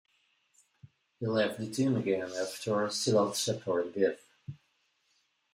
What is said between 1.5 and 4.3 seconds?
the team again after Zealot's apparent death.